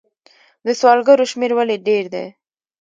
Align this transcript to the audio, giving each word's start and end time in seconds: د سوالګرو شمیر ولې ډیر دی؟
د 0.65 0.67
سوالګرو 0.79 1.29
شمیر 1.31 1.51
ولې 1.55 1.77
ډیر 1.87 2.03
دی؟ 2.13 2.25